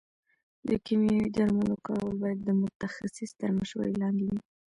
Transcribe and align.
د 0.69 0.69
کيمياوي 0.85 1.29
درملو 1.37 1.75
کارول 1.85 2.15
باید 2.21 2.39
د 2.43 2.49
متخصص 2.61 3.31
تر 3.39 3.49
مشورې 3.57 3.93
لاندې 4.01 4.23
وي. 4.29 4.39